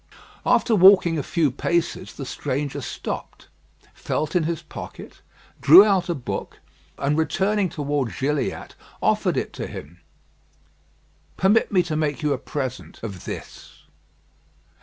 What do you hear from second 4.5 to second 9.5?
pocket, drew out a book, and returning towards Gilliatt, offered